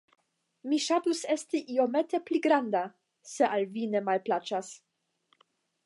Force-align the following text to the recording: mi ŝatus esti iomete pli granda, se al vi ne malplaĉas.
mi 0.71 0.77
ŝatus 0.85 1.19
esti 1.35 1.61
iomete 1.75 2.21
pli 2.29 2.41
granda, 2.47 2.83
se 3.35 3.51
al 3.59 3.69
vi 3.77 3.85
ne 3.93 4.03
malplaĉas. 4.09 4.73